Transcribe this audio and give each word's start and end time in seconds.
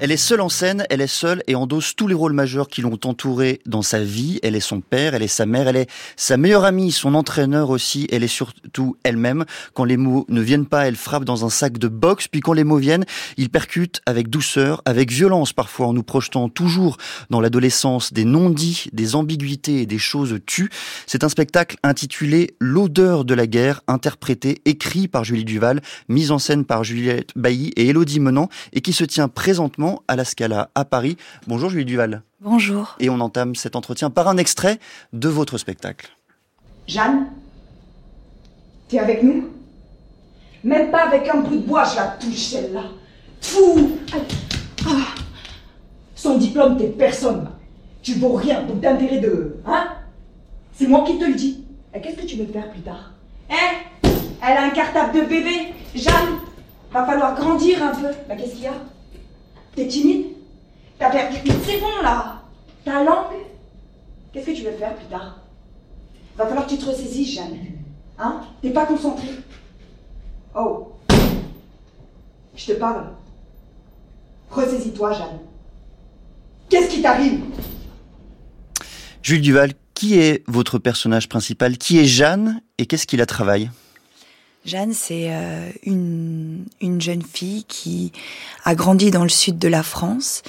Elle 0.00 0.12
est 0.12 0.16
seule 0.16 0.40
en 0.40 0.48
scène, 0.48 0.86
elle 0.90 1.00
est 1.00 1.08
seule 1.08 1.42
et 1.48 1.56
endosse 1.56 1.96
tous 1.96 2.06
les 2.06 2.14
rôles 2.14 2.32
majeurs 2.32 2.68
qui 2.68 2.82
l'ont 2.82 3.00
entourée 3.04 3.60
dans 3.66 3.82
sa 3.82 3.98
vie. 3.98 4.38
Elle 4.44 4.54
est 4.54 4.60
son 4.60 4.80
père, 4.80 5.16
elle 5.16 5.24
est 5.24 5.26
sa 5.26 5.44
mère, 5.44 5.66
elle 5.66 5.74
est 5.74 5.90
sa 6.14 6.36
meilleure 6.36 6.64
amie, 6.64 6.92
son 6.92 7.16
entraîneur 7.16 7.70
aussi. 7.70 8.06
Elle 8.12 8.22
est 8.22 8.28
surtout 8.28 8.96
elle-même. 9.02 9.44
Quand 9.74 9.82
les 9.82 9.96
mots 9.96 10.24
ne 10.28 10.40
viennent 10.40 10.66
pas, 10.66 10.86
elle 10.86 10.94
frappe 10.94 11.24
dans 11.24 11.44
un 11.44 11.50
sac 11.50 11.78
de 11.78 11.88
boxe. 11.88 12.28
Puis 12.28 12.40
quand 12.40 12.52
les 12.52 12.62
mots 12.62 12.76
viennent, 12.76 13.06
il 13.38 13.50
percute 13.50 14.00
avec 14.06 14.30
douceur, 14.30 14.82
avec 14.84 15.10
violence 15.10 15.52
parfois, 15.52 15.88
en 15.88 15.94
nous 15.94 16.04
projetant 16.04 16.48
toujours 16.48 16.96
dans 17.30 17.40
l'adolescence 17.40 18.12
des 18.12 18.24
non-dits, 18.24 18.90
des 18.92 19.16
ambiguïtés 19.16 19.82
et 19.82 19.86
des 19.86 19.98
choses 19.98 20.38
tues. 20.46 20.70
C'est 21.06 21.24
un 21.24 21.28
spectacle 21.28 21.76
intitulé 21.82 22.54
L'odeur 22.60 23.24
de 23.24 23.34
la 23.34 23.48
guerre, 23.48 23.80
interprété, 23.88 24.62
écrit 24.64 25.08
par 25.08 25.24
Julie 25.24 25.44
Duval, 25.44 25.80
mise 26.08 26.30
en 26.30 26.38
scène 26.38 26.64
par 26.64 26.84
Juliette 26.84 27.32
Bailly 27.34 27.72
et 27.74 27.88
Elodie 27.88 28.20
Menant 28.20 28.48
et 28.72 28.80
qui 28.80 28.92
se 28.92 29.02
tient 29.02 29.26
présentement 29.26 29.87
à 30.08 30.16
la 30.16 30.24
Scala 30.24 30.70
à 30.74 30.84
Paris. 30.84 31.16
Bonjour 31.46 31.70
Julie 31.70 31.84
Duval. 31.84 32.22
Bonjour. 32.40 32.96
Et 33.00 33.10
on 33.10 33.20
entame 33.20 33.54
cet 33.54 33.76
entretien 33.76 34.10
par 34.10 34.28
un 34.28 34.36
extrait 34.36 34.78
de 35.12 35.28
votre 35.28 35.58
spectacle. 35.58 36.10
Jeanne, 36.86 37.26
t'es 38.88 38.98
avec 38.98 39.22
nous? 39.22 39.48
Même 40.64 40.90
pas 40.90 41.06
avec 41.06 41.28
un 41.28 41.38
bout 41.38 41.56
de 41.56 41.66
bois, 41.66 41.84
je 41.84 41.96
la 41.96 42.06
touche 42.08 42.36
celle-là. 42.36 42.84
Fou 43.40 43.98
ah. 44.86 45.14
Son 46.14 46.38
diplôme, 46.38 46.76
t'es 46.76 46.88
personne. 46.88 47.50
Tu 48.02 48.14
vaux 48.14 48.34
rien, 48.34 48.62
donc 48.62 48.80
d'intérêt 48.80 49.18
de... 49.18 49.56
Hein? 49.66 49.88
C'est 50.72 50.86
moi 50.86 51.04
qui 51.04 51.18
te 51.18 51.24
le 51.24 51.34
dis. 51.34 51.64
Et 51.94 52.00
qu'est-ce 52.00 52.16
que 52.16 52.26
tu 52.26 52.36
veux 52.36 52.46
faire 52.46 52.70
plus 52.70 52.80
tard? 52.80 53.12
Hein? 53.50 54.10
Elle 54.40 54.56
a 54.56 54.64
un 54.64 54.70
cartable 54.70 55.12
de 55.14 55.20
bébé. 55.22 55.74
Jeanne, 55.94 56.38
va 56.92 57.04
falloir 57.04 57.34
grandir 57.34 57.82
un 57.82 57.94
peu. 57.94 58.08
Bah 58.28 58.36
qu'est-ce 58.36 58.52
qu'il 58.52 58.62
y 58.62 58.66
a? 58.66 58.74
T'es 59.78 59.86
timide 59.86 60.26
T'as 60.98 61.08
perdu. 61.08 61.36
C'est 61.64 61.78
bon 61.78 62.02
là 62.02 62.42
Ta 62.84 63.04
langue 63.04 63.44
Qu'est-ce 64.32 64.46
que 64.46 64.50
tu 64.50 64.62
veux 64.62 64.72
faire 64.72 64.96
plus 64.96 65.06
tard 65.06 65.38
Va 66.36 66.46
falloir 66.48 66.66
que 66.66 66.72
tu 66.72 66.78
te 66.78 66.86
ressaisisses, 66.86 67.36
Jeanne. 67.36 67.56
Hein 68.18 68.40
T'es 68.60 68.70
pas 68.70 68.86
concentrée 68.86 69.28
Oh 70.56 70.94
Je 72.56 72.66
te 72.66 72.72
parle. 72.72 73.04
Ressaisis-toi, 74.50 75.12
Jeanne. 75.12 75.38
Qu'est-ce 76.68 76.90
qui 76.90 77.00
t'arrive 77.00 77.40
Jules 79.22 79.42
Duval, 79.42 79.74
qui 79.94 80.18
est 80.18 80.42
votre 80.48 80.80
personnage 80.80 81.28
principal? 81.28 81.78
Qui 81.78 82.00
est 82.00 82.04
Jeanne? 82.04 82.62
Et 82.78 82.86
qu'est-ce 82.86 83.06
qui 83.06 83.16
la 83.16 83.26
travaille 83.26 83.70
Jeanne, 84.64 84.92
c'est 84.92 85.28
euh, 85.30 85.70
une, 85.84 86.64
une, 86.80 87.00
jeune 87.00 87.22
fille 87.22 87.64
qui 87.64 88.12
a 88.64 88.74
grandi 88.74 89.10
dans 89.10 89.22
le 89.22 89.28
sud 89.28 89.58
de 89.58 89.68
la 89.68 89.82
France. 89.82 90.42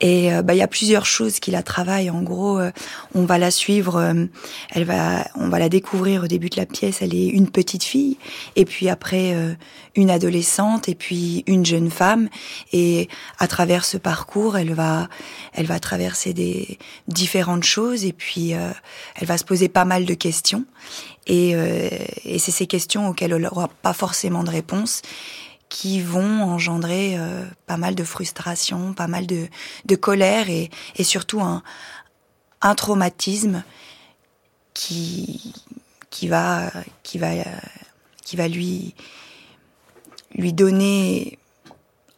Et 0.00 0.32
euh, 0.32 0.42
bah, 0.42 0.54
il 0.54 0.58
y 0.58 0.62
a 0.62 0.68
plusieurs 0.68 1.06
choses 1.06 1.40
qui 1.40 1.50
la 1.50 1.62
travaillent. 1.62 2.10
En 2.10 2.22
gros, 2.22 2.58
euh, 2.58 2.70
on 3.14 3.24
va 3.24 3.38
la 3.38 3.50
suivre, 3.50 4.14
elle 4.70 4.84
va, 4.84 5.26
on 5.34 5.48
va 5.48 5.58
la 5.58 5.68
découvrir 5.68 6.24
au 6.24 6.26
début 6.26 6.50
de 6.50 6.56
la 6.56 6.66
pièce. 6.66 7.00
Elle 7.00 7.14
est 7.14 7.26
une 7.26 7.50
petite 7.50 7.84
fille, 7.84 8.18
et 8.54 8.64
puis 8.64 8.88
après 8.88 9.34
une 9.96 10.10
adolescente, 10.10 10.88
et 10.88 10.94
puis 10.94 11.42
une 11.46 11.64
jeune 11.64 11.90
femme. 11.90 12.28
Et 12.72 13.08
à 13.38 13.48
travers 13.48 13.84
ce 13.84 13.96
parcours, 13.96 14.56
elle 14.58 14.74
va, 14.74 15.08
elle 15.52 15.66
va 15.66 15.80
traverser 15.80 16.34
des 16.34 16.78
différentes 17.08 17.64
choses, 17.64 18.04
et 18.04 18.12
puis 18.12 18.50
elle 18.50 19.26
va 19.26 19.38
se 19.38 19.44
poser 19.44 19.68
pas 19.68 19.84
mal 19.84 20.04
de 20.04 20.14
questions. 20.14 20.64
Et, 21.26 21.54
euh, 21.54 21.88
et 22.24 22.38
c'est 22.38 22.50
ces 22.50 22.66
questions 22.66 23.08
auxquelles 23.08 23.32
elle 23.32 23.42
n'aura 23.42 23.68
pas 23.68 23.92
forcément 23.92 24.44
de 24.44 24.50
réponse 24.50 25.02
qui 25.68 26.00
vont 26.00 26.42
engendrer 26.42 27.16
euh, 27.18 27.44
pas 27.66 27.76
mal 27.76 27.94
de 27.94 28.04
frustration, 28.04 28.94
pas 28.94 29.08
mal 29.08 29.26
de, 29.26 29.48
colère 29.96 30.48
et, 30.48 30.70
et 30.96 31.04
surtout 31.04 31.40
un, 31.40 31.62
traumatisme 32.76 33.64
qui, 34.72 35.54
va, 36.28 36.70
lui 38.38 38.94
donner 40.52 41.38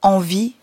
envie 0.02 0.54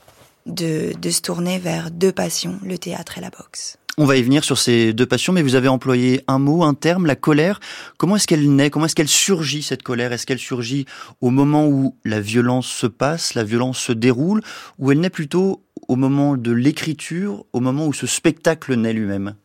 de, 0.45 0.93
de 0.97 1.09
se 1.09 1.21
tourner 1.21 1.57
vers 1.59 1.89
deux 1.89 2.11
passions, 2.11 2.59
le 2.63 2.77
théâtre 2.77 3.17
et 3.17 3.21
la 3.21 3.29
boxe. 3.29 3.77
On 3.99 4.05
va 4.05 4.17
y 4.17 4.23
venir 4.23 4.43
sur 4.43 4.57
ces 4.57 4.91
deux 4.91 5.05
passions, 5.05 5.33
mais 5.33 5.43
vous 5.43 5.53
avez 5.53 5.67
employé 5.67 6.23
un 6.27 6.39
mot, 6.39 6.63
un 6.63 6.73
terme, 6.73 7.05
la 7.05 7.15
colère. 7.15 7.59
Comment 7.97 8.15
est-ce 8.15 8.25
qu'elle 8.25 8.49
naît? 8.55 8.71
Comment 8.71 8.85
est-ce 8.85 8.95
qu'elle 8.95 9.07
surgit, 9.07 9.61
cette 9.61 9.83
colère? 9.83 10.11
Est-ce 10.11 10.25
qu'elle 10.25 10.39
surgit 10.39 10.87
au 11.21 11.29
moment 11.29 11.67
où 11.67 11.95
la 12.03 12.19
violence 12.19 12.65
se 12.65 12.87
passe, 12.87 13.35
la 13.35 13.43
violence 13.43 13.77
se 13.77 13.91
déroule, 13.91 14.41
ou 14.79 14.91
elle 14.91 14.99
naît 14.99 15.11
plutôt 15.11 15.63
au 15.87 15.95
moment 15.95 16.37
de 16.37 16.51
l'écriture, 16.51 17.45
au 17.53 17.59
moment 17.59 17.85
où 17.85 17.93
ce 17.93 18.07
spectacle 18.07 18.73
naît 18.73 18.93
lui-même? 18.93 19.35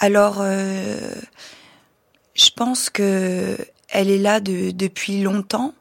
Alors, 0.00 0.38
euh, 0.40 0.98
je 2.34 2.50
pense 2.56 2.90
que 2.90 3.56
elle 3.90 4.10
est 4.10 4.18
là 4.18 4.40
depuis 4.40 5.22
longtemps 5.22 5.72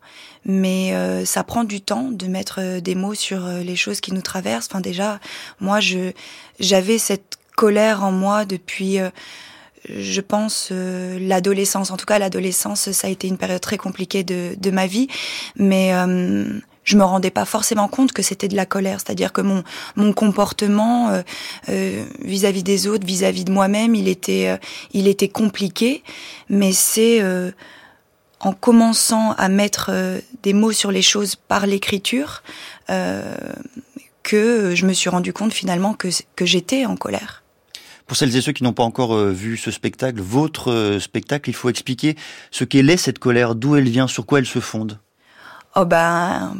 mais 0.46 0.94
euh, 0.94 1.26
ça 1.26 1.44
prend 1.44 1.64
du 1.64 1.82
temps 1.82 2.10
de 2.12 2.28
mettre 2.28 2.60
euh, 2.60 2.80
des 2.82 2.96
mots 2.96 3.14
sur 3.14 3.46
euh, 3.46 3.62
les 3.62 3.76
choses 3.76 4.02
qui 4.02 4.14
nous 4.14 4.22
traversent. 4.22 4.68
Enfin 4.70 4.82
déjà, 4.82 5.20
moi 5.60 5.80
je 5.80 6.12
j'avais 6.60 6.98
cette 6.98 7.38
colère 7.56 8.04
en 8.04 8.12
moi 8.12 8.46
depuis 8.46 8.98
je 9.88 10.22
pense 10.22 10.72
l'adolescence. 10.72 11.92
En 11.92 11.98
tout 11.98 12.06
cas, 12.06 12.18
l'adolescence, 12.18 12.92
ça 12.92 13.08
a 13.08 13.10
été 13.10 13.28
une 13.28 13.38
période 13.38 13.62
très 13.62 13.78
compliquée 13.78 14.24
de, 14.24 14.56
de 14.58 14.72
ma 14.72 14.88
vie, 14.88 15.08
mais 15.56 15.92
je 16.84 16.98
me 16.98 17.04
rendais 17.04 17.30
pas 17.30 17.46
forcément 17.46 17.88
compte 17.88 18.12
que 18.12 18.24
c'était 18.24 18.48
de 18.48 18.56
la 18.56 18.66
colère. 18.66 19.00
C'est-à-dire 19.00 19.34
que 19.34 19.42
mon 19.42 19.64
mon 19.96 20.14
comportement 20.14 21.12
vis-à-vis 21.68 22.62
-vis 22.62 22.64
des 22.64 22.88
autres, 22.88 23.06
vis-à-vis 23.06 23.42
-vis 23.42 23.46
de 23.46 23.52
moi-même, 23.52 23.94
il 23.94 24.08
était 24.08 24.58
il 24.94 25.08
était 25.08 25.30
compliqué, 25.30 26.02
mais 26.50 26.72
c'est 26.72 27.22
en 28.44 28.52
commençant 28.52 29.32
à 29.34 29.48
mettre 29.48 29.90
euh, 29.92 30.20
des 30.44 30.54
mots 30.54 30.72
sur 30.72 30.92
les 30.92 31.02
choses 31.02 31.36
par 31.36 31.66
l'écriture 31.66 32.44
euh, 32.90 33.36
que 34.22 34.76
je 34.76 34.86
me 34.86 34.94
suis 34.94 35.10
rendu 35.10 35.34
compte 35.34 35.54
finalement 35.54 35.94
que, 35.94 36.10
que 36.36 36.46
j'étais 36.46 36.86
en 36.86 36.96
colère. 36.96 37.44
Pour 38.06 38.18
celles 38.18 38.36
et 38.36 38.42
ceux 38.42 38.52
qui 38.52 38.64
n'ont 38.64 38.74
pas 38.74 38.84
encore 38.84 39.16
euh, 39.16 39.32
vu 39.32 39.58
ce 39.58 39.72
spectacle, 39.72 40.22
votre 40.22 40.98
spectacle, 41.00 41.50
il 41.50 41.54
faut 41.54 41.70
expliquer 41.70 42.16
ce 42.52 42.64
qu'elle 42.64 42.90
est 42.90 42.98
cette 42.98 43.20
colère, 43.20 43.56
d'où 43.56 43.76
elle 43.76 43.90
vient, 43.90 44.08
sur 44.08 44.26
quoi 44.26 44.40
elle 44.40 44.46
se 44.46 44.60
fonde. 44.60 45.00
Oh 45.76 45.86
ben, 45.86 46.56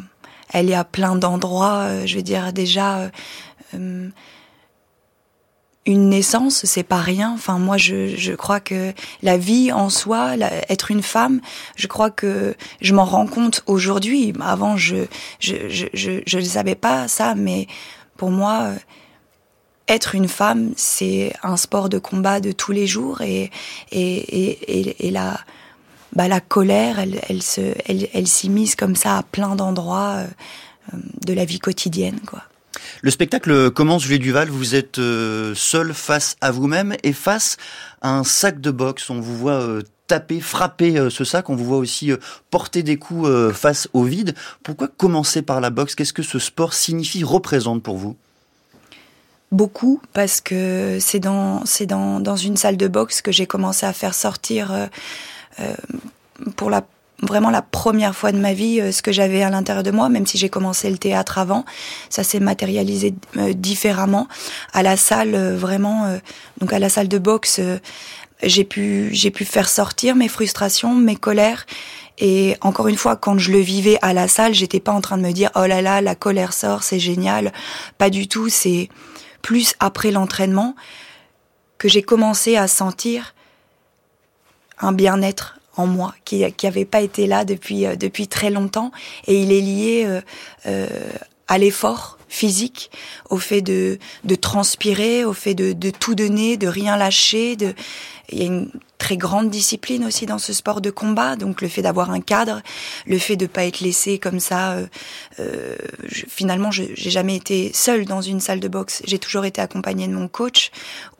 elle 0.52 0.70
est 0.70 0.74
à 0.74 0.84
plein 0.84 1.14
d'endroits. 1.16 2.06
je 2.06 2.16
veux 2.16 2.22
dire 2.22 2.52
déjà, 2.52 3.10
une 5.86 6.08
naissance, 6.08 6.64
c'est 6.64 6.82
pas 6.82 7.00
rien. 7.00 7.32
Enfin, 7.34 7.58
moi, 7.58 7.76
je, 7.76 8.16
je 8.16 8.32
crois 8.32 8.60
que 8.60 8.92
la 9.22 9.36
vie 9.36 9.70
en 9.70 9.90
soi, 9.90 10.34
être 10.68 10.90
une 10.90 11.02
femme, 11.02 11.40
je 11.76 11.86
crois 11.86 12.10
que 12.10 12.54
je 12.80 12.94
m'en 12.94 13.04
rends 13.04 13.26
compte 13.26 13.62
aujourd'hui. 13.66 14.32
Avant, 14.40 14.76
je 14.76 15.04
je, 15.40 15.68
je, 15.68 15.86
je, 15.92 16.22
je 16.26 16.38
ne 16.38 16.44
savais 16.44 16.74
pas 16.74 17.08
ça, 17.08 17.34
mais 17.34 17.66
pour 18.16 18.30
moi, 18.30 18.70
être 19.88 20.14
une 20.14 20.28
femme, 20.28 20.72
c'est 20.76 21.32
un 21.42 21.56
sport 21.56 21.88
de 21.88 21.98
combat 21.98 22.40
de 22.40 22.52
tous 22.52 22.72
les 22.72 22.86
jours 22.86 23.20
et 23.20 23.50
et 23.92 24.14
et, 24.16 25.06
et, 25.06 25.10
la 25.10 25.38
bah 26.14 26.28
la 26.28 26.40
colère, 26.40 26.98
elle 26.98 27.20
elle 27.28 27.42
se 27.42 27.74
elle, 27.86 28.08
elle 28.14 28.26
s'immisce 28.26 28.76
comme 28.76 28.96
ça 28.96 29.18
à 29.18 29.22
plein 29.22 29.56
d'endroits 29.56 30.24
euh, 30.92 30.96
de 31.26 31.34
la 31.34 31.44
vie 31.44 31.58
quotidienne, 31.58 32.20
quoi. 32.26 32.42
Le 33.02 33.10
spectacle 33.10 33.70
commence, 33.70 34.02
Julie 34.02 34.18
Duval, 34.18 34.48
vous 34.48 34.74
êtes 34.74 34.98
euh, 34.98 35.54
seul 35.54 35.92
face 35.92 36.36
à 36.40 36.50
vous-même 36.50 36.94
et 37.02 37.12
face 37.12 37.56
à 38.00 38.10
un 38.10 38.24
sac 38.24 38.60
de 38.60 38.70
boxe. 38.70 39.10
On 39.10 39.20
vous 39.20 39.36
voit 39.36 39.60
euh, 39.60 39.82
taper, 40.06 40.40
frapper 40.40 40.98
euh, 40.98 41.10
ce 41.10 41.24
sac, 41.24 41.50
on 41.50 41.56
vous 41.56 41.64
voit 41.64 41.78
aussi 41.78 42.12
porter 42.50 42.82
des 42.82 42.96
coups 42.96 43.28
face 43.52 43.88
au 43.92 44.04
vide. 44.04 44.34
Pourquoi 44.62 44.88
commencer 44.88 45.42
par 45.42 45.60
la 45.60 45.70
boxe? 45.70 45.94
Qu'est-ce 45.94 46.12
que 46.12 46.22
ce 46.22 46.38
sport 46.38 46.72
signifie, 46.72 47.24
représente 47.24 47.82
pour 47.82 47.96
vous? 47.96 48.16
Beaucoup, 49.52 50.00
parce 50.12 50.40
que 50.40 50.98
c'est 51.00 51.20
dans, 51.20 51.62
dans, 51.86 52.20
dans 52.20 52.36
une 52.36 52.56
salle 52.56 52.76
de 52.76 52.88
boxe 52.88 53.22
que 53.22 53.32
j'ai 53.32 53.46
commencé 53.46 53.86
à 53.86 53.92
faire 53.92 54.14
sortir 54.14 54.88
pour 56.56 56.70
la 56.70 56.84
vraiment 57.22 57.50
la 57.50 57.62
première 57.62 58.14
fois 58.14 58.32
de 58.32 58.38
ma 58.38 58.52
vie 58.52 58.80
euh, 58.80 58.92
ce 58.92 59.02
que 59.02 59.12
j'avais 59.12 59.42
à 59.42 59.50
l'intérieur 59.50 59.82
de 59.82 59.90
moi, 59.90 60.08
même 60.08 60.26
si 60.26 60.38
j'ai 60.38 60.48
commencé 60.48 60.90
le 60.90 60.98
théâtre 60.98 61.38
avant. 61.38 61.64
Ça 62.10 62.24
s'est 62.24 62.40
matérialisé 62.40 63.14
euh, 63.36 63.52
différemment. 63.52 64.28
À 64.72 64.82
la 64.82 64.96
salle, 64.96 65.34
euh, 65.34 65.56
vraiment, 65.56 66.18
donc 66.60 66.72
à 66.72 66.78
la 66.78 66.88
salle 66.88 67.08
de 67.08 67.18
boxe, 67.18 67.60
j'ai 68.42 68.64
pu, 68.64 69.10
j'ai 69.12 69.30
pu 69.30 69.44
faire 69.44 69.68
sortir 69.68 70.16
mes 70.16 70.28
frustrations, 70.28 70.94
mes 70.94 71.16
colères. 71.16 71.66
Et 72.18 72.56
encore 72.60 72.88
une 72.88 72.96
fois, 72.96 73.16
quand 73.16 73.38
je 73.38 73.50
le 73.50 73.58
vivais 73.58 73.98
à 74.02 74.12
la 74.12 74.28
salle, 74.28 74.54
j'étais 74.54 74.80
pas 74.80 74.92
en 74.92 75.00
train 75.00 75.18
de 75.18 75.22
me 75.22 75.32
dire 75.32 75.50
oh 75.56 75.66
là 75.66 75.82
là, 75.82 76.00
la 76.00 76.14
colère 76.14 76.52
sort, 76.52 76.82
c'est 76.82 77.00
génial. 77.00 77.52
Pas 77.98 78.10
du 78.10 78.28
tout. 78.28 78.48
C'est 78.48 78.88
plus 79.42 79.74
après 79.80 80.10
l'entraînement 80.10 80.74
que 81.78 81.88
j'ai 81.88 82.02
commencé 82.02 82.56
à 82.56 82.68
sentir 82.68 83.34
un 84.78 84.92
bien-être 84.92 85.58
en 85.76 85.86
moi, 85.86 86.14
qui 86.24 86.50
qui 86.52 86.66
avait 86.66 86.84
pas 86.84 87.00
été 87.00 87.26
là 87.26 87.44
depuis 87.44 87.86
euh, 87.86 87.96
depuis 87.96 88.28
très 88.28 88.50
longtemps, 88.50 88.92
et 89.26 89.40
il 89.40 89.52
est 89.52 89.60
lié 89.60 90.04
euh, 90.06 90.20
euh, 90.66 90.88
à 91.48 91.58
l'effort 91.58 92.18
physique, 92.28 92.90
au 93.30 93.38
fait 93.38 93.60
de, 93.60 93.98
de 94.24 94.34
transpirer, 94.34 95.24
au 95.24 95.32
fait 95.32 95.54
de, 95.54 95.72
de 95.72 95.90
tout 95.90 96.14
donner, 96.14 96.56
de 96.56 96.66
rien 96.66 96.96
lâcher. 96.96 97.56
De... 97.56 97.74
Il 98.30 98.38
y 98.38 98.42
a 98.42 98.46
une 98.46 98.70
très 99.04 99.18
grande 99.18 99.50
discipline 99.50 100.02
aussi 100.06 100.24
dans 100.24 100.38
ce 100.38 100.54
sport 100.54 100.80
de 100.80 100.88
combat, 100.88 101.36
donc 101.36 101.60
le 101.60 101.68
fait 101.68 101.82
d'avoir 101.82 102.10
un 102.10 102.22
cadre, 102.22 102.62
le 103.06 103.18
fait 103.18 103.36
de 103.36 103.44
pas 103.44 103.66
être 103.66 103.80
laissé 103.80 104.18
comme 104.18 104.40
ça. 104.40 104.72
Euh, 104.72 104.86
euh, 105.40 105.76
je, 106.04 106.24
finalement, 106.26 106.70
j'ai 106.70 106.94
jamais 106.96 107.36
été 107.36 107.70
seule 107.74 108.06
dans 108.06 108.22
une 108.22 108.40
salle 108.40 108.60
de 108.60 108.68
boxe. 108.68 109.02
J'ai 109.06 109.18
toujours 109.18 109.44
été 109.44 109.60
accompagnée 109.60 110.08
de 110.08 110.14
mon 110.14 110.26
coach 110.26 110.70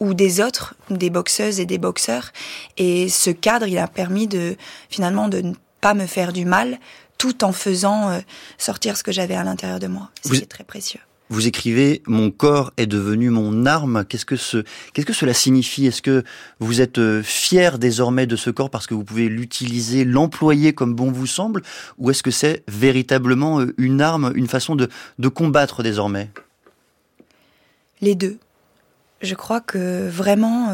ou 0.01 0.15
des 0.15 0.41
autres, 0.41 0.75
des 0.89 1.11
boxeuses 1.11 1.61
et 1.61 1.67
des 1.67 1.77
boxeurs. 1.77 2.33
Et 2.79 3.11
ce 3.11 3.29
cadre, 3.29 3.67
il 3.67 3.77
a 3.77 3.87
permis 3.87 4.29
de 4.29 4.57
finalement 4.89 5.29
de 5.29 5.43
ne 5.43 5.53
pas 5.83 5.93
me 5.93 6.07
faire 6.07 6.33
du 6.33 6.47
mal 6.47 6.79
tout 7.19 7.45
en 7.45 7.53
faisant 7.53 8.09
euh, 8.09 8.21
sortir 8.57 8.97
ce 8.97 9.03
que 9.03 9.13
j'avais 9.13 9.35
à 9.35 9.45
l'intérieur 9.45 9.79
de 9.79 9.89
moi. 9.89 10.09
C'est 10.23 10.49
très 10.49 10.65
précieux. 10.65 11.01
Vous 11.35 11.49
écrivez 11.49 12.01
mon 12.07 12.31
corps 12.31 12.73
est 12.77 12.87
devenu 12.87 13.29
mon 13.29 13.67
arme. 13.67 14.05
Qu'est-ce 14.09 14.25
que 14.25 14.37
cela 14.37 15.35
signifie? 15.35 15.85
Est-ce 15.85 16.01
que 16.01 16.23
vous 16.61 16.81
êtes 16.81 16.99
euh, 16.99 17.25
fier 17.25 17.81
désormais 17.81 18.29
de 18.29 18.37
ce 18.37 18.51
corps 18.51 18.71
parce 18.71 18.87
que 18.87 18.95
vous 18.95 19.03
pouvez 19.03 19.29
l'utiliser, 19.29 20.05
l'employer 20.05 20.75
comme 20.75 20.95
bon 20.95 21.11
vous 21.11 21.27
semble? 21.27 21.63
Ou 21.99 22.13
est-ce 22.13 22.23
que 22.23 22.31
c'est 22.31 22.63
véritablement 22.69 23.61
euh, 23.61 23.75
une 23.79 24.01
arme, 24.01 24.31
une 24.37 24.47
façon 24.47 24.77
de 24.77 24.89
de 25.19 25.27
combattre 25.29 25.83
désormais? 25.83 26.31
Les 28.01 28.15
deux. 28.15 28.39
Je 29.21 29.35
crois 29.35 29.61
que 29.61 30.09
vraiment 30.09 30.69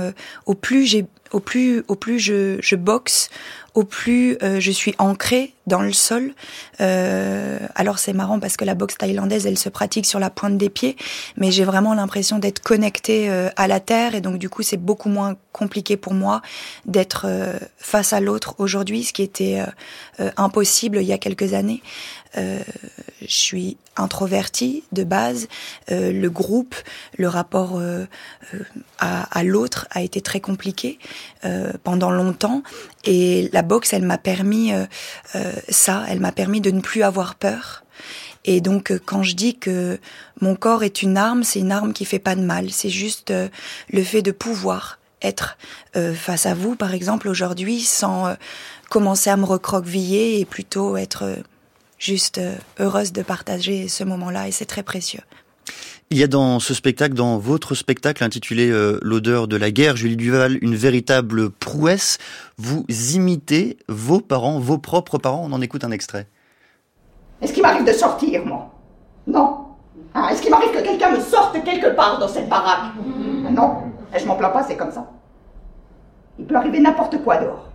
au 0.46 0.54
plus 0.54 0.86
j'ai 0.86 1.06
au 1.32 1.40
plus 1.40 1.84
au 1.88 1.94
plus 1.94 2.18
je, 2.18 2.58
je 2.60 2.76
boxe, 2.76 3.30
au 3.74 3.84
plus 3.84 4.36
euh, 4.42 4.60
je 4.60 4.70
suis 4.70 4.94
ancrée 4.98 5.54
dans 5.66 5.82
le 5.82 5.92
sol. 5.92 6.32
Euh, 6.80 7.58
alors 7.74 7.98
c'est 7.98 8.12
marrant 8.12 8.40
parce 8.40 8.56
que 8.56 8.64
la 8.64 8.74
boxe 8.74 8.98
thaïlandaise, 8.98 9.46
elle 9.46 9.58
se 9.58 9.68
pratique 9.68 10.06
sur 10.06 10.18
la 10.18 10.30
pointe 10.30 10.58
des 10.58 10.70
pieds, 10.70 10.96
mais 11.36 11.50
j'ai 11.50 11.64
vraiment 11.64 11.94
l'impression 11.94 12.38
d'être 12.38 12.60
connectée 12.60 13.30
euh, 13.30 13.48
à 13.56 13.68
la 13.68 13.80
terre 13.80 14.14
et 14.14 14.20
donc 14.20 14.38
du 14.38 14.48
coup 14.48 14.62
c'est 14.62 14.76
beaucoup 14.76 15.08
moins 15.08 15.36
compliqué 15.52 15.96
pour 15.96 16.14
moi 16.14 16.42
d'être 16.86 17.26
face 17.76 18.12
à 18.12 18.20
l'autre 18.20 18.54
aujourd'hui, 18.58 19.02
ce 19.02 19.12
qui 19.12 19.22
était 19.22 19.60
impossible 20.36 20.98
il 20.98 21.06
y 21.06 21.12
a 21.12 21.18
quelques 21.18 21.54
années. 21.54 21.82
je 22.36 22.60
suis 23.26 23.76
introvertie 23.96 24.84
de 24.92 25.02
base. 25.02 25.48
le 25.88 26.28
groupe, 26.28 26.76
le 27.18 27.28
rapport 27.28 27.80
à, 29.00 29.38
à 29.38 29.42
l'autre 29.42 29.88
a 29.90 30.02
été 30.02 30.20
très 30.20 30.40
compliqué 30.40 30.98
pendant 31.84 32.10
longtemps 32.10 32.62
et 33.04 33.48
la 33.52 33.62
boxe, 33.62 33.92
elle 33.92 34.04
m'a 34.04 34.18
permis 34.18 34.72
euh, 34.72 34.84
euh, 35.34 35.52
ça, 35.68 36.04
elle 36.08 36.20
m'a 36.20 36.32
permis 36.32 36.60
de 36.60 36.70
ne 36.70 36.80
plus 36.80 37.02
avoir 37.02 37.34
peur. 37.34 37.84
Et 38.44 38.60
donc, 38.60 38.90
euh, 38.90 39.00
quand 39.04 39.22
je 39.22 39.34
dis 39.34 39.56
que 39.56 39.98
mon 40.40 40.54
corps 40.54 40.82
est 40.82 41.02
une 41.02 41.16
arme, 41.16 41.44
c'est 41.44 41.60
une 41.60 41.72
arme 41.72 41.92
qui 41.92 42.04
fait 42.04 42.18
pas 42.18 42.34
de 42.34 42.42
mal. 42.42 42.70
C'est 42.70 42.90
juste 42.90 43.32
le 43.90 44.02
fait 44.02 44.22
de 44.22 44.32
pouvoir 44.32 44.98
être 45.22 45.58
face 46.14 46.46
à 46.46 46.54
vous, 46.54 46.76
par 46.76 46.94
exemple, 46.94 47.28
aujourd'hui, 47.28 47.82
sans 47.82 48.34
commencer 48.88 49.28
à 49.28 49.36
me 49.36 49.44
recroqueviller 49.44 50.40
et 50.40 50.46
plutôt 50.46 50.96
être 50.96 51.36
juste 51.98 52.40
heureuse 52.78 53.12
de 53.12 53.20
partager 53.20 53.86
ce 53.88 54.02
moment-là. 54.04 54.48
Et 54.48 54.50
c'est 54.50 54.64
très 54.64 54.82
précieux. 54.82 55.20
Il 56.10 56.18
y 56.18 56.24
a 56.24 56.26
dans 56.26 56.58
ce 56.58 56.74
spectacle, 56.74 57.14
dans 57.14 57.38
votre 57.38 57.76
spectacle 57.76 58.24
intitulé 58.24 58.68
euh, 58.68 58.98
L'odeur 59.00 59.46
de 59.46 59.56
la 59.56 59.70
guerre, 59.70 59.96
Julie 59.96 60.16
Duval, 60.16 60.58
une 60.60 60.74
véritable 60.74 61.50
prouesse. 61.50 62.18
Vous 62.58 62.84
imitez 63.14 63.78
vos 63.88 64.20
parents, 64.20 64.58
vos 64.58 64.78
propres 64.78 65.18
parents. 65.18 65.42
On 65.48 65.52
en 65.52 65.60
écoute 65.60 65.84
un 65.84 65.92
extrait. 65.92 66.26
Est-ce 67.40 67.52
qu'il 67.52 67.62
m'arrive 67.62 67.86
de 67.86 67.92
sortir, 67.92 68.44
moi? 68.44 68.74
Non. 69.26 69.66
Ah, 70.12 70.30
est-ce 70.32 70.42
qu'il 70.42 70.50
m'arrive 70.50 70.72
que 70.72 70.82
quelqu'un 70.82 71.12
me 71.12 71.20
sorte 71.20 71.62
quelque 71.64 71.94
part 71.94 72.18
dans 72.18 72.28
cette 72.28 72.48
baraque? 72.48 72.92
Non. 73.50 73.92
Et 74.14 74.18
je 74.18 74.26
m'en 74.26 74.34
plains 74.34 74.50
pas, 74.50 74.64
c'est 74.64 74.76
comme 74.76 74.90
ça. 74.90 75.08
Il 76.40 76.44
peut 76.46 76.56
arriver 76.56 76.80
n'importe 76.80 77.22
quoi 77.22 77.36
dehors. 77.36 77.68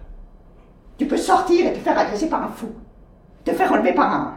Tu 0.97 1.06
peux 1.06 1.18
sortir 1.18 1.68
et 1.68 1.74
te 1.74 1.80
faire 1.80 1.97
agresser 1.97 2.27
par 2.27 2.44
un 2.44 2.50
fou. 2.50 2.68
Te 3.45 3.51
faire 3.51 3.71
enlever 3.71 3.94
par 3.94 4.12
un. 4.12 4.33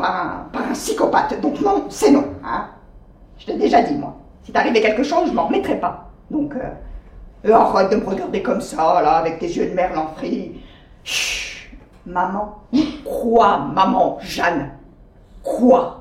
Par 0.00 0.62
un, 0.62 0.72
psychopathe. 0.72 1.40
Donc 1.40 1.60
non, 1.60 1.84
c'est 1.88 2.10
non. 2.10 2.24
Hein 2.44 2.68
je 3.38 3.46
t'ai 3.46 3.56
déjà 3.56 3.82
dit, 3.82 3.94
moi. 3.94 4.16
Si 4.44 4.52
t'arrivait 4.52 4.80
quelque 4.80 5.02
chose, 5.02 5.28
je 5.28 5.32
m'en 5.32 5.46
remettrais 5.46 5.78
pas. 5.78 6.10
Donc, 6.30 6.54
euh, 6.54 7.52
arrête 7.52 7.90
de 7.90 7.96
me 7.96 8.06
regarder 8.06 8.42
comme 8.42 8.60
ça, 8.60 9.00
là, 9.02 9.16
avec 9.16 9.38
tes 9.38 9.46
yeux 9.46 9.70
de 9.70 9.74
merlan 9.74 10.08
frit. 10.16 10.60
Chut, 11.04 11.70
maman. 12.06 12.58
Quoi, 13.04 13.58
maman, 13.58 14.18
Jeanne? 14.20 14.72
Quoi? 15.42 15.99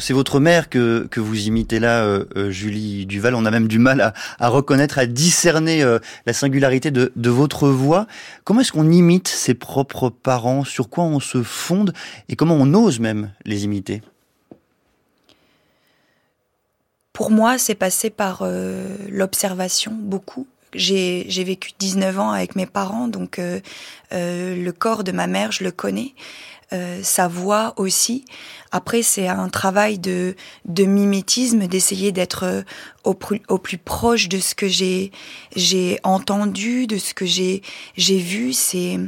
C'est 0.00 0.12
votre 0.12 0.38
mère 0.38 0.68
que, 0.68 1.06
que 1.10 1.20
vous 1.20 1.46
imitez 1.46 1.80
là, 1.80 2.04
euh, 2.04 2.24
euh, 2.36 2.50
Julie 2.50 3.06
Duval. 3.06 3.34
On 3.34 3.46
a 3.46 3.50
même 3.50 3.68
du 3.68 3.78
mal 3.78 4.12
à, 4.38 4.48
reconnaître, 4.48 4.98
à 4.98 5.06
discerner 5.06 5.82
euh, 5.82 5.98
la 6.26 6.34
singularité 6.34 6.90
de, 6.90 7.10
de 7.16 7.30
votre 7.30 7.68
voix. 7.68 8.06
Comment 8.44 8.60
est-ce 8.60 8.72
qu'on 8.72 8.90
imite 8.90 9.28
ses 9.28 9.54
propres 9.54 10.10
parents? 10.10 10.64
Sur 10.64 10.90
quoi 10.90 11.04
on 11.04 11.20
se 11.20 11.42
fonde? 11.42 11.94
Et 12.28 12.36
comment 12.36 12.56
on 12.56 12.74
ose 12.74 13.00
même 13.00 13.30
les 13.46 13.64
imiter? 13.64 14.02
Pour 17.14 17.30
moi, 17.30 17.56
c'est 17.56 17.74
passé 17.74 18.10
par 18.10 18.44
l'observation 19.08 19.92
beaucoup. 19.94 20.46
J'ai, 20.74 21.24
vécu 21.44 21.72
19 21.78 22.18
ans 22.18 22.30
avec 22.30 22.56
mes 22.56 22.64
parents, 22.64 23.06
donc 23.06 23.38
le 24.10 24.70
corps 24.70 25.04
de 25.04 25.12
ma 25.12 25.26
mère, 25.26 25.52
je 25.52 25.62
le 25.62 25.70
connais. 25.70 26.14
Sa 27.02 27.28
voix 27.28 27.74
aussi. 27.76 28.24
Après, 28.70 29.02
c'est 29.02 29.28
un 29.28 29.48
travail 29.48 29.98
de, 29.98 30.34
de 30.64 30.84
mimétisme, 30.84 31.66
d'essayer 31.66 32.12
d'être 32.12 32.64
au, 33.04 33.16
au, 33.48 33.58
plus 33.58 33.78
proche 33.78 34.28
de 34.28 34.38
ce 34.38 34.54
que 34.54 34.68
j'ai, 34.68 35.10
entendu, 36.02 36.86
de 36.86 36.98
ce 36.98 37.12
que 37.14 37.26
j'ai, 37.26 37.62
j'ai 37.96 38.18
vu. 38.18 38.52
C'est 38.52 38.98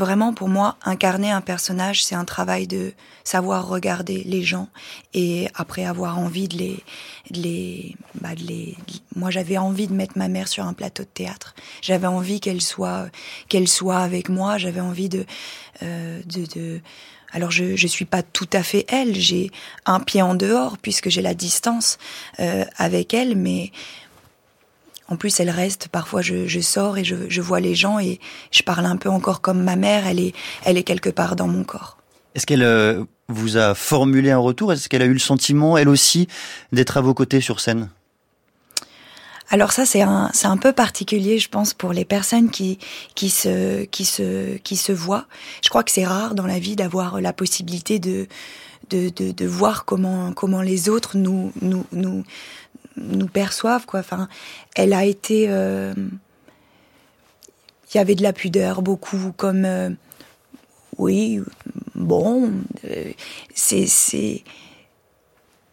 Vraiment, 0.00 0.32
pour 0.32 0.48
moi, 0.48 0.78
incarner 0.82 1.30
un 1.30 1.42
personnage, 1.42 2.02
c'est 2.02 2.14
un 2.14 2.24
travail 2.24 2.66
de 2.66 2.94
savoir 3.22 3.68
regarder 3.68 4.22
les 4.24 4.42
gens 4.42 4.70
et 5.12 5.48
après 5.54 5.84
avoir 5.84 6.18
envie 6.18 6.48
bah 8.14 8.34
de 8.34 8.42
les. 8.42 8.76
Moi, 9.14 9.30
j'avais 9.30 9.58
envie 9.58 9.88
de 9.88 9.92
mettre 9.92 10.16
ma 10.16 10.28
mère 10.28 10.48
sur 10.48 10.64
un 10.64 10.72
plateau 10.72 11.02
de 11.02 11.08
théâtre. 11.08 11.54
J'avais 11.82 12.06
envie 12.06 12.40
qu'elle 12.40 12.62
soit, 12.62 13.10
qu'elle 13.50 13.68
soit 13.68 13.98
avec 13.98 14.30
moi. 14.30 14.56
J'avais 14.56 14.80
envie 14.80 15.10
de, 15.10 15.26
euh, 15.82 16.22
alors 17.32 17.50
je 17.50 17.76
je 17.76 17.86
suis 17.86 18.06
pas 18.06 18.22
tout 18.22 18.48
à 18.54 18.62
fait 18.62 18.86
elle, 18.88 19.14
j'ai 19.14 19.50
un 19.84 20.00
pied 20.00 20.22
en 20.22 20.34
dehors 20.34 20.78
puisque 20.78 21.10
j'ai 21.10 21.20
la 21.20 21.34
distance 21.34 21.98
euh, 22.38 22.64
avec 22.78 23.12
elle, 23.12 23.36
mais 23.36 23.70
en 25.10 25.16
plus, 25.16 25.40
elle 25.40 25.50
reste. 25.50 25.88
Parfois, 25.88 26.22
je, 26.22 26.60
sors 26.60 26.96
et 26.96 27.04
je, 27.04 27.40
vois 27.40 27.60
les 27.60 27.74
gens 27.74 27.98
et 27.98 28.20
je 28.52 28.62
parle 28.62 28.86
un 28.86 28.96
peu 28.96 29.10
encore 29.10 29.40
comme 29.40 29.62
ma 29.62 29.76
mère. 29.76 30.06
Elle 30.06 30.20
est, 30.20 30.34
elle 30.64 30.78
est 30.78 30.84
quelque 30.84 31.10
part 31.10 31.36
dans 31.36 31.48
mon 31.48 31.64
corps. 31.64 31.98
Est-ce 32.36 32.46
qu'elle 32.46 32.62
euh, 32.62 33.02
vous 33.28 33.56
a 33.56 33.74
formulé 33.74 34.30
un 34.30 34.38
retour? 34.38 34.72
Est-ce 34.72 34.88
qu'elle 34.88 35.02
a 35.02 35.06
eu 35.06 35.12
le 35.12 35.18
sentiment, 35.18 35.76
elle 35.76 35.88
aussi, 35.88 36.28
d'être 36.72 36.96
à 36.96 37.00
vos 37.00 37.12
côtés 37.12 37.40
sur 37.40 37.58
scène? 37.58 37.90
Alors 39.52 39.72
ça 39.72 39.84
c'est 39.84 40.02
un 40.02 40.30
c'est 40.32 40.46
un 40.46 40.56
peu 40.56 40.72
particulier 40.72 41.40
je 41.40 41.48
pense 41.48 41.74
pour 41.74 41.92
les 41.92 42.04
personnes 42.04 42.50
qui 42.50 42.78
qui 43.16 43.30
se 43.30 43.82
qui 43.82 44.04
se 44.04 44.56
qui 44.58 44.76
se 44.76 44.92
voient. 44.92 45.26
Je 45.64 45.70
crois 45.70 45.82
que 45.82 45.90
c'est 45.90 46.04
rare 46.04 46.36
dans 46.36 46.46
la 46.46 46.60
vie 46.60 46.76
d'avoir 46.76 47.20
la 47.20 47.32
possibilité 47.32 47.98
de 47.98 48.28
de, 48.90 49.08
de 49.08 49.32
de, 49.32 49.46
voir 49.46 49.84
comment 49.84 50.32
comment 50.32 50.62
les 50.62 50.88
autres 50.88 51.16
nous 51.16 51.50
nous 51.62 51.84
nous 51.90 52.22
nous 52.96 53.26
perçoivent 53.26 53.86
quoi. 53.86 54.00
Enfin, 54.00 54.28
elle 54.74 54.92
a 54.92 55.04
été, 55.04 55.46
euh, 55.48 55.94
il 57.92 57.96
y 57.96 58.00
avait 58.00 58.14
de 58.14 58.22
la 58.22 58.32
pudeur 58.32 58.82
beaucoup, 58.82 59.32
comme 59.36 59.64
euh, 59.64 59.90
oui, 60.98 61.40
bon, 61.94 62.52
euh, 62.84 63.12
c'est 63.54 63.86
c'est, 63.86 64.42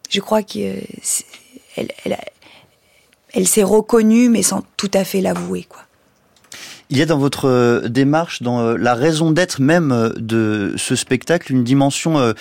je 0.10 0.20
crois 0.20 0.44
que 0.44 0.80
elle, 1.76 1.92
elle, 2.06 2.18
elle 3.34 3.48
s'est 3.48 3.64
reconnue 3.64 4.30
mais 4.30 4.44
sans 4.44 4.64
tout 4.78 4.92
à 4.94 5.04
fait 5.04 5.22
l'avouer 5.22 5.64
quoi. 5.64 5.87
Il 6.90 6.98
y 6.98 7.02
a 7.02 7.06
dans 7.06 7.18
votre 7.18 7.50
euh, 7.50 7.90
démarche, 7.90 8.42
dans 8.42 8.62
euh, 8.62 8.78
la 8.78 8.94
raison 8.94 9.32
d'être 9.32 9.60
même 9.60 9.92
euh, 9.92 10.10
de 10.16 10.74
ce 10.78 10.96
spectacle, 10.96 11.52
une 11.52 11.66
dimension 11.66 12.34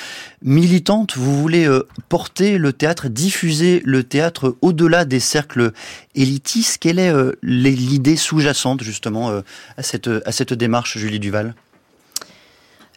militante. 0.43 1.17
Vous 1.17 1.41
voulez 1.41 1.69
porter 2.09 2.59
le 2.59 2.73
théâtre, 2.73 3.09
diffuser 3.09 3.83
le 3.85 4.05
théâtre 4.05 4.57
au-delà 4.61 5.05
des 5.05 5.21
cercles 5.21 5.73
élitistes. 6.15 6.79
Quelle 6.79 6.99
est 6.99 7.13
l'idée 7.43 8.17
sous-jacente 8.17 8.83
justement 8.83 9.43
à 9.77 9.83
cette, 9.83 10.09
à 10.25 10.33
cette 10.33 10.53
démarche, 10.53 10.99
Julie 10.99 11.19
Duval? 11.19 11.55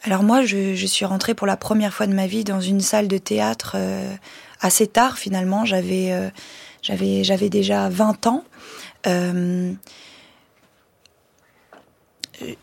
Alors 0.04 0.24
moi, 0.24 0.44
je, 0.46 0.86
suis 0.86 1.06
rentrée 1.06 1.34
pour 1.34 1.48
la 1.48 1.58
première 1.58 1.94
fois 1.94 2.08
de 2.08 2.14
ma 2.14 2.28
vie 2.28 2.44
dans 2.44 2.62
une 2.62 2.82
salle 2.82 3.08
de 3.08 3.18
théâtre 3.18 3.78
assez 4.62 4.88
tard 4.88 5.18
finalement. 5.18 5.66
J'avais 5.66 6.32
j'avais 6.82 7.50
déjà 7.50 7.90
20 7.90 8.28
ans. 8.28 8.44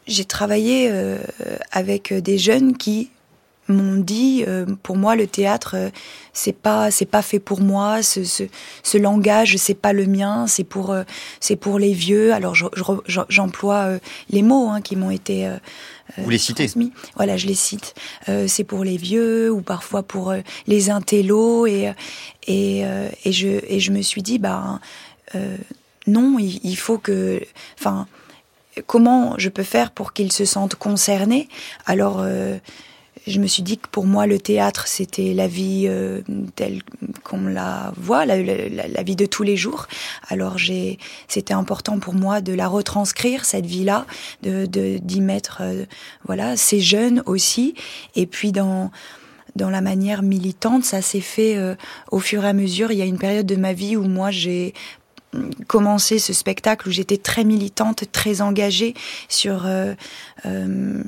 J'ai 0.07 0.25
travaillé 0.25 0.89
euh, 0.91 1.19
avec 1.73 2.13
des 2.13 2.39
jeunes 2.39 2.77
qui 2.77 3.11
m'ont 3.69 3.97
dit, 3.97 4.45
euh, 4.47 4.67
pour 4.83 4.97
moi, 4.97 5.17
le 5.17 5.27
théâtre, 5.27 5.75
euh, 5.77 5.91
c'est 6.33 6.53
pas, 6.53 6.91
c'est 6.91 7.07
pas 7.07 7.23
fait 7.23 7.39
pour 7.39 7.61
moi. 7.61 8.03
Ce, 8.03 8.25
ce, 8.25 8.45
ce 8.83 8.99
langage, 8.99 9.57
c'est 9.57 9.75
pas 9.75 9.93
le 9.93 10.07
mien. 10.07 10.47
C'est 10.47 10.65
pour, 10.65 10.91
euh, 10.93 11.03
c'est 11.41 11.57
pour 11.57 11.79
les 11.79 11.93
vieux. 11.93 12.33
Alors, 12.33 12.55
j'emploie 13.29 13.99
les 14.31 14.43
mots 14.43 14.69
hein, 14.69 14.81
qui 14.81 14.97
m'ont 14.97 15.11
été. 15.11 15.51
Vous 16.19 16.31
les 16.31 16.39
citez 16.39 16.69
Voilà, 17.17 17.37
je 17.37 17.47
les 17.47 17.55
cite. 17.55 17.95
c'est 18.47 18.65
pour 18.65 18.85
les 18.85 18.97
vieux 18.97 19.51
ou 19.51 19.61
parfois 19.61 20.03
pour 20.03 20.33
les 20.67 20.91
intellos 20.91 21.67
et 21.67 21.93
et 22.47 22.83
et 23.25 23.33
je 23.33 23.49
et 23.67 23.81
je 23.81 23.91
me 23.91 24.03
suis 24.03 24.23
dit, 24.23 24.39
bah 24.39 24.81
non, 26.07 26.39
il, 26.39 26.61
il 26.63 26.77
faut 26.77 26.99
que, 26.99 27.43
enfin 27.79 28.07
comment 28.87 29.35
je 29.39 29.49
peux 29.49 29.63
faire 29.63 29.91
pour 29.91 30.13
qu'ils 30.13 30.33
se 30.33 30.45
sentent 30.45 30.75
concernés 30.75 31.49
Alors, 31.87 32.21
euh, 32.21 32.59
je 33.27 33.41
me 33.41 33.47
suis 33.47 33.63
dit 33.63 33.79
que 33.79 33.89
pour 33.89 34.07
moi, 34.07 34.27
le 34.27 34.39
théâtre, 34.39 34.87
c'était 34.87 35.35
la 35.35 35.49
vie 35.49 35.87
euh, 35.89 36.21
telle 36.55 36.83
qu'on 37.25 37.47
la 37.47 37.93
voit, 37.97 38.25
la, 38.25 38.37
vie 39.03 39.17
de 39.17 39.27
tous 39.27 39.43
les 39.43 39.57
jours. 39.57 39.87
Alors, 40.29 40.57
c'était 41.27 41.55
important 41.55 41.99
pour 41.99 42.15
moi 42.15 42.41
de 42.41 42.53
la 42.53 42.69
retranscrire 42.69 43.45
cette 43.45 43.67
vie-là, 43.67 44.07
de 44.43 44.67
d'y 44.67 45.21
mettre, 45.21 45.59
euh, 45.63 45.85
voilà, 46.25 46.57
ces 46.57 46.81
jeunes 46.81 47.23
aussi, 47.27 47.75
et 48.15 48.27
puis 48.27 48.53
dans 48.53 48.91
la 49.57 49.81
manière 49.81 50.23
militante, 50.23 50.85
ça 50.85 51.03
s'est 51.03 51.21
fait 51.21 51.59
au 52.13 52.21
fur 52.21 52.45
et 52.45 52.49
à 52.49 52.53
mesure. 52.53 52.93
Il 52.93 52.99
y 52.99 53.03
a 53.03 53.07
une 53.07 53.19
période 53.19 53.47
de 53.47 53.57
ma 53.57 53.73
vie 53.73 53.97
où 53.97 54.05
moi 54.05 54.31
j'ai 54.31 54.75
commencé 55.67 56.19
ce 56.19 56.33
spectacle 56.33 56.89
où 56.89 56.91
j'étais 56.91 57.17
très 57.17 57.45
militante, 57.45 58.05
très 58.13 58.41
engagée 58.41 58.95
sur 59.29 59.67
euh, 59.67 59.95
euh, 60.47 61.03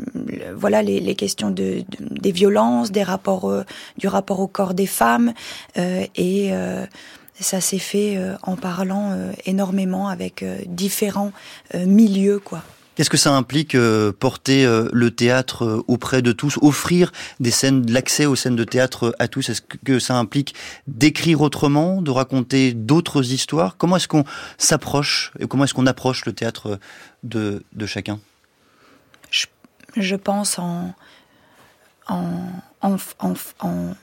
voilà 0.55 0.83
les, 0.83 1.15
questions 1.15 1.51
de, 1.51 1.85
des 2.01 2.33
violences, 2.33 2.91
des 2.91 3.03
rapports, 3.03 3.51
euh, 3.51 3.65
du 3.97 4.09
rapport 4.09 4.41
au 4.41 4.47
corps 4.47 4.75
des 4.75 4.87
femmes 4.87 5.33
et 5.77 6.51
ça 7.41 7.61
s'est 7.61 7.79
fait 7.79 8.19
en 8.43 8.57
parlant 8.57 9.17
énormément 9.47 10.09
avec 10.09 10.45
différents 10.67 11.33
milieux 11.75 12.41
quoi. 12.41 12.63
Qu'est-ce 12.99 13.11
que 13.11 13.17
ça 13.17 13.33
implique 13.33 13.77
euh, 13.77 14.11
porter 14.11 14.67
euh, 14.67 14.89
le 14.93 15.13
théâtre 15.13 15.65
euh, 15.65 15.85
auprès 15.87 16.21
de 16.21 16.33
tous, 16.33 16.59
offrir 16.63 17.13
des 17.39 17.53
scènes, 17.53 17.89
l'accès 17.89 18.27
aux 18.27 18.35
scènes 18.35 18.57
de 18.57 18.65
théâtre 18.65 19.15
à 19.21 19.29
tous? 19.29 19.51
Est-ce 19.51 19.63
que 19.63 20.01
ça 20.01 20.17
implique 20.17 20.57
d'écrire 20.89 21.41
autrement, 21.41 22.03
de 22.03 22.11
raconter 22.11 22.73
d'autres 22.73 23.31
histoires? 23.31 23.77
Comment 23.77 23.99
est-ce 23.99 24.09
qu'on 24.09 24.25
s'approche 24.57 25.31
et 25.39 25.47
comment 25.47 25.63
est-ce 25.63 25.75
qu'on 25.75 25.87
approche 25.87 26.27
le 26.27 26.33
théâtre 26.33 26.81
de, 27.23 27.63
de 27.73 27.87
chacun? 27.87 28.19
Je, 29.97 30.17
pense 30.17 30.59
en 30.59 30.93
en, 32.09 32.51
en, 32.83 32.97
en, 33.61 33.95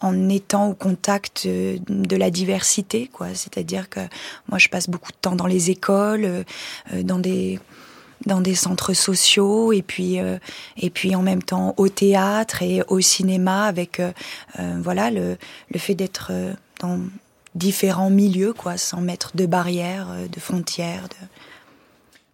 en 0.00 0.28
étant 0.28 0.70
au 0.70 0.74
contact 0.74 1.46
de 1.46 2.16
la 2.16 2.30
diversité, 2.32 3.06
quoi. 3.06 3.28
C'est-à-dire 3.34 3.88
que 3.88 4.00
moi, 4.48 4.58
je 4.58 4.68
passe 4.68 4.90
beaucoup 4.90 5.12
de 5.12 5.16
temps 5.16 5.36
dans 5.36 5.46
les 5.46 5.70
écoles, 5.70 6.44
dans 6.92 7.20
des 7.20 7.60
dans 8.26 8.40
des 8.40 8.54
centres 8.54 8.92
sociaux 8.92 9.72
et 9.72 9.82
puis 9.82 10.20
euh, 10.20 10.38
et 10.76 10.90
puis 10.90 11.14
en 11.14 11.22
même 11.22 11.42
temps 11.42 11.74
au 11.76 11.88
théâtre 11.88 12.62
et 12.62 12.82
au 12.88 13.00
cinéma 13.00 13.64
avec 13.64 14.00
euh, 14.00 14.12
euh, 14.58 14.78
voilà 14.82 15.10
le 15.10 15.36
le 15.70 15.78
fait 15.78 15.94
d'être 15.94 16.32
dans 16.80 17.00
différents 17.54 18.10
milieux 18.10 18.52
quoi 18.52 18.76
sans 18.76 19.00
mettre 19.00 19.36
de 19.36 19.46
barrières 19.46 20.08
de 20.30 20.40
frontières 20.40 21.08
de 21.08 21.26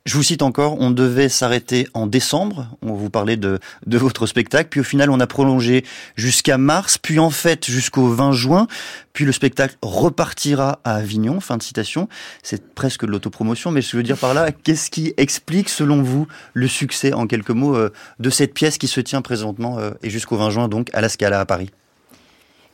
je 0.08 0.14
vous 0.14 0.22
cite 0.22 0.40
encore, 0.40 0.80
on 0.80 0.90
devait 0.90 1.28
s'arrêter 1.28 1.86
en 1.92 2.06
décembre, 2.06 2.74
on 2.80 2.94
vous 2.94 3.10
parlait 3.10 3.36
de, 3.36 3.60
votre 3.86 4.26
spectacle, 4.26 4.70
puis 4.70 4.80
au 4.80 4.84
final 4.84 5.10
on 5.10 5.20
a 5.20 5.26
prolongé 5.26 5.84
jusqu'à 6.16 6.56
mars, 6.56 6.96
puis 6.96 7.18
en 7.18 7.28
fait 7.28 7.66
jusqu'au 7.66 8.08
20 8.08 8.32
juin, 8.32 8.68
puis 9.12 9.26
le 9.26 9.32
spectacle 9.32 9.76
repartira 9.82 10.80
à 10.82 10.94
Avignon, 10.94 11.40
fin 11.40 11.58
de 11.58 11.62
citation. 11.62 12.08
C'est 12.42 12.72
presque 12.72 13.04
de 13.04 13.10
l'autopromotion, 13.10 13.70
mais 13.70 13.82
je 13.82 13.98
veux 13.98 14.02
dire 14.02 14.16
par 14.16 14.32
là, 14.32 14.50
qu'est-ce 14.50 14.90
qui 14.90 15.12
explique 15.18 15.68
selon 15.68 16.00
vous 16.00 16.26
le 16.54 16.68
succès 16.68 17.12
en 17.12 17.26
quelques 17.26 17.50
mots 17.50 17.76
euh, 17.76 17.92
de 18.18 18.30
cette 18.30 18.54
pièce 18.54 18.78
qui 18.78 18.88
se 18.88 19.02
tient 19.02 19.20
présentement 19.20 19.78
euh, 19.78 19.90
et 20.02 20.08
jusqu'au 20.08 20.38
20 20.38 20.48
juin 20.48 20.68
donc 20.68 20.88
à 20.94 21.02
la 21.02 21.10
Scala 21.10 21.38
à 21.38 21.44
Paris? 21.44 21.70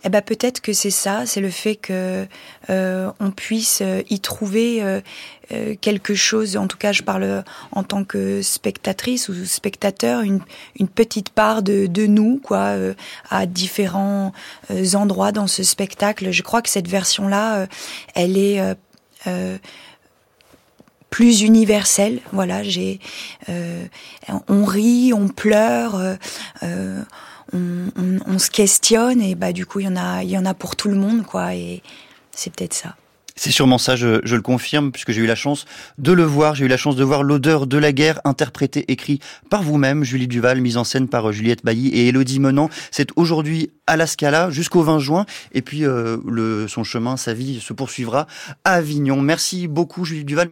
Eh 0.04 0.10
ben 0.10 0.20
peut-être 0.20 0.60
que 0.60 0.74
c'est 0.74 0.90
ça, 0.90 1.24
c'est 1.24 1.40
le 1.40 1.50
fait 1.50 1.76
que 1.76 2.26
euh, 2.68 3.10
on 3.20 3.30
puisse 3.30 3.80
euh, 3.80 4.02
y 4.10 4.20
trouver 4.20 4.82
euh, 4.82 5.00
quelque 5.80 6.14
chose. 6.14 6.58
En 6.58 6.66
tout 6.66 6.76
cas, 6.76 6.92
je 6.92 7.02
parle 7.02 7.42
en 7.72 7.82
tant 7.84 8.04
que 8.04 8.42
spectatrice 8.42 9.30
ou 9.30 9.46
spectateur, 9.46 10.20
une, 10.20 10.40
une 10.78 10.88
petite 10.88 11.30
part 11.30 11.62
de, 11.62 11.86
de 11.86 12.06
nous, 12.06 12.38
quoi, 12.42 12.76
à 13.30 13.46
différents 13.46 14.32
endroits 14.94 15.32
dans 15.32 15.46
ce 15.46 15.62
spectacle. 15.62 16.30
Je 16.30 16.42
crois 16.42 16.60
que 16.62 16.70
cette 16.70 16.88
version-là, 16.88 17.66
elle 18.14 18.38
est 18.38 18.60
plus 21.10 21.42
universelle. 21.42 22.20
Voilà, 22.32 22.62
j'ai, 22.62 22.98
on 24.48 24.64
rit, 24.64 25.12
on 25.12 25.28
pleure 25.28 26.16
on, 28.34 28.38
se 28.38 28.50
questionne 28.50 29.20
et 29.20 29.34
bah 29.34 29.52
du 29.52 29.66
coup 29.66 29.80
il 29.80 29.86
y 29.86 29.88
en 29.88 29.96
a 29.96 30.22
il 30.22 30.30
y 30.30 30.38
en 30.38 30.44
a 30.44 30.54
pour 30.54 30.76
tout 30.76 30.88
le 30.88 30.96
monde 30.96 31.24
quoi 31.24 31.54
et 31.54 31.82
c'est 32.32 32.52
peut-être 32.52 32.74
ça. 32.74 32.96
C'est 33.36 33.50
sûrement 33.50 33.78
ça, 33.78 33.96
je, 33.96 34.20
le 34.22 34.42
confirme, 34.42 34.92
puisque 34.92 35.10
j'ai 35.10 35.20
eu 35.20 35.26
la 35.26 35.34
chance 35.34 35.64
de 35.98 36.12
le 36.12 36.22
voir. 36.22 36.54
J'ai 36.54 36.66
eu 36.66 36.68
la 36.68 36.76
chance 36.76 36.94
de 36.94 37.02
voir 37.02 37.24
l'odeur 37.24 37.66
de 37.66 37.78
la 37.78 37.92
guerre, 37.92 38.20
interprété, 38.24 38.84
écrit 38.92 39.18
par 39.50 39.62
vous-même, 39.64 40.04
Julie 40.04 40.28
Duval, 40.28 40.60
mise 40.60 40.76
en 40.76 40.84
scène 40.84 41.08
par 41.08 41.28
euh, 41.28 41.32
Juliette 41.32 41.64
Bailly 41.64 41.88
et 41.88 42.08
Elodie 42.08 42.38
Menant. 42.38 42.70
C'est 42.92 43.08
aujourd'hui 43.16 43.72
à 43.88 43.96
la 43.96 44.06
Scala 44.06 44.50
jusqu'au 44.50 44.82
20 44.82 45.00
juin. 45.00 45.26
Et 45.52 45.62
puis, 45.62 45.84
euh, 45.84 46.18
le, 46.24 46.68
son 46.68 46.84
chemin, 46.84 47.16
sa 47.16 47.34
vie 47.34 47.60
se 47.60 47.72
poursuivra 47.72 48.28
à 48.62 48.74
Avignon. 48.74 49.20
Merci 49.20 49.66
beaucoup, 49.66 50.04
Julie 50.04 50.24
Duval. 50.24 50.42